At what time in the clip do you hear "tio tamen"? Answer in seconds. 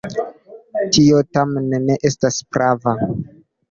0.95-1.71